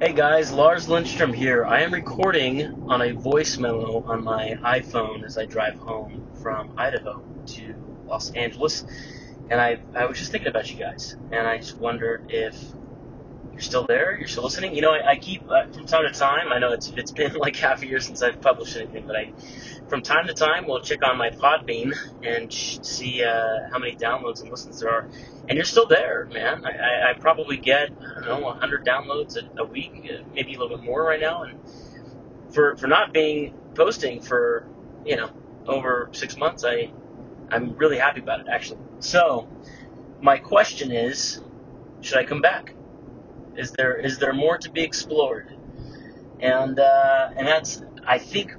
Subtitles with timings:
[0.00, 1.64] Hey guys, Lars Lindstrom here.
[1.64, 6.72] I am recording on a voice memo on my iPhone as I drive home from
[6.76, 7.74] Idaho to
[8.06, 8.86] Los Angeles.
[9.50, 11.16] And I, I was just thinking about you guys.
[11.32, 12.56] And I just wondered if
[13.58, 14.72] you're still there, you're still listening.
[14.76, 17.34] You know, I, I keep, uh, from time to time, I know it's, it's been
[17.38, 19.32] like half a year since I've published anything, but I,
[19.88, 23.96] from time to time, will check on my Podbean and sh- see uh, how many
[23.96, 25.08] downloads and listens there are.
[25.48, 26.64] And you're still there, man.
[26.64, 30.54] I, I, I probably get, I don't know, 100 downloads a, a week, uh, maybe
[30.54, 31.42] a little bit more right now.
[31.42, 31.58] And
[32.54, 34.68] for, for not being posting for,
[35.04, 35.30] you know,
[35.66, 36.92] over six months, I,
[37.50, 38.78] I'm really happy about it, actually.
[39.00, 39.48] So,
[40.22, 41.40] my question is,
[42.02, 42.74] should I come back?
[43.58, 45.52] Is there is there more to be explored?
[46.40, 48.54] And uh, and that's I think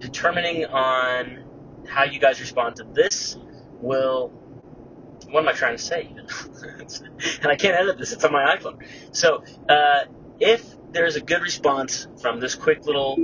[0.00, 1.44] determining on
[1.86, 3.36] how you guys respond to this
[3.80, 4.28] will
[5.30, 6.08] what am I trying to say?
[7.42, 8.84] and I can't edit this; it's on my iPhone.
[9.12, 10.04] So uh,
[10.40, 13.16] if there's a good response from this quick little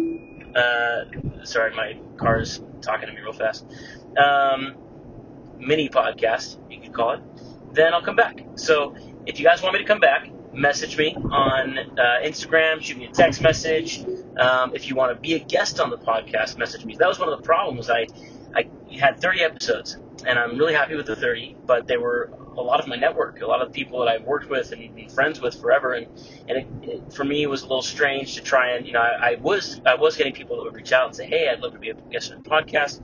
[0.54, 1.04] uh,
[1.44, 3.66] sorry, my car is talking to me real fast.
[4.16, 4.76] Um,
[5.58, 7.20] mini podcast, you could call it.
[7.72, 8.40] Then I'll come back.
[8.56, 8.94] So
[9.26, 13.06] if you guys want me to come back, message me on uh, Instagram, shoot me
[13.06, 14.04] a text message.
[14.36, 16.96] Um, if you want to be a guest on the podcast, message me.
[16.96, 17.90] That was one of the problems.
[17.90, 18.06] I
[18.54, 21.56] I had 30 episodes, and I'm really happy with the 30.
[21.66, 24.48] But they were a lot of my network, a lot of people that I've worked
[24.48, 26.06] with and been friends with forever, and
[26.48, 29.00] and it, it, for me it was a little strange to try and you know
[29.00, 31.60] I, I was I was getting people that would reach out and say, hey, I'd
[31.60, 33.00] love to be a guest on the podcast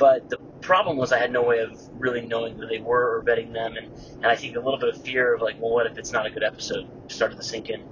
[0.00, 3.22] but the problem was I had no way of really knowing who they were or
[3.22, 5.86] vetting them, and, and I think a little bit of fear of like, well, what
[5.86, 7.82] if it's not a good episode started to sink in.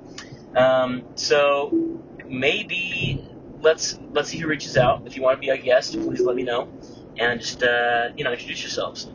[0.57, 3.23] Um, so maybe
[3.61, 5.03] let's let's see who reaches out.
[5.07, 6.73] If you want to be a guest, please let me know,
[7.19, 9.11] and just uh, you know introduce yourselves,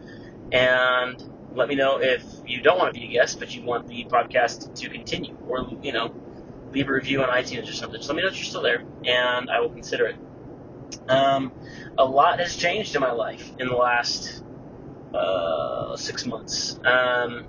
[0.51, 1.23] and
[1.55, 4.05] let me know if you don't want to be a guest, but you want the
[4.05, 6.13] podcast to continue, or you know
[6.71, 7.99] leave a review on iTunes or something.
[7.99, 10.15] Just let me know that you're still there, and I will consider it.
[11.07, 11.51] Um,
[11.97, 14.43] a lot has changed in my life in the last
[15.13, 16.79] uh, six months.
[16.85, 17.45] Um,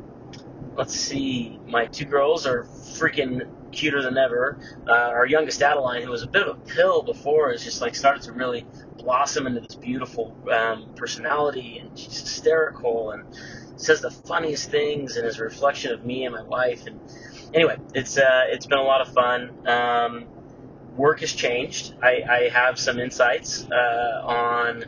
[0.77, 4.59] let's see, my two girls are freaking cuter than ever.
[4.87, 7.95] Uh, our youngest Adeline, who was a bit of a pill before, has just like
[7.95, 13.25] started to really blossom into this beautiful um, personality, and she's hysterical and
[13.77, 16.87] says the funniest things, and is a reflection of me and my wife.
[16.87, 17.01] And
[17.53, 19.51] anyway, it's uh, it's been a lot of fun.
[19.67, 20.27] Um,
[20.97, 21.95] work has changed.
[22.03, 24.85] I, I have some insights uh, on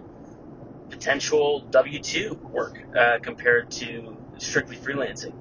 [0.89, 5.35] potential W two work uh, compared to strictly freelancing.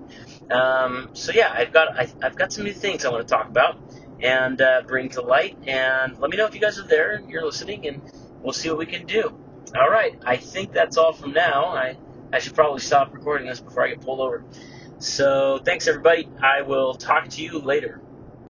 [0.52, 3.48] Um, so yeah, I've got I, have got some new things I want to talk
[3.48, 3.78] about
[4.22, 5.58] and uh, bring to light.
[5.68, 8.02] And let me know if you guys are there and you're listening, and
[8.42, 9.38] we'll see what we can do.
[9.78, 11.66] All right, I think that's all from now.
[11.66, 11.98] I
[12.32, 14.44] I should probably stop recording this before I get pulled over.
[15.00, 16.30] So thanks everybody.
[16.42, 18.02] I will talk to you later.